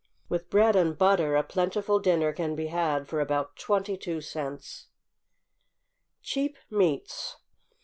[0.29, 4.87] With bread and butter a plentiful dinner can be had for about twenty two cents.
[6.23, 7.37] =Cheap Meats.